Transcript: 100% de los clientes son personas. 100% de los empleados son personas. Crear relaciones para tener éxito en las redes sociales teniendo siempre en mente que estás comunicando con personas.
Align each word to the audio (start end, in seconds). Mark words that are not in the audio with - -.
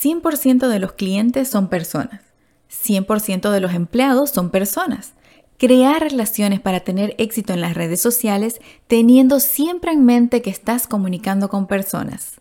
100% 0.00 0.68
de 0.68 0.78
los 0.78 0.92
clientes 0.92 1.48
son 1.48 1.68
personas. 1.68 2.20
100% 2.70 3.50
de 3.50 3.60
los 3.60 3.74
empleados 3.74 4.30
son 4.30 4.50
personas. 4.50 5.14
Crear 5.58 6.00
relaciones 6.00 6.60
para 6.60 6.80
tener 6.80 7.16
éxito 7.18 7.52
en 7.52 7.60
las 7.60 7.74
redes 7.74 8.00
sociales 8.00 8.60
teniendo 8.86 9.40
siempre 9.40 9.90
en 9.90 10.04
mente 10.04 10.40
que 10.40 10.50
estás 10.50 10.86
comunicando 10.86 11.48
con 11.48 11.66
personas. 11.66 12.40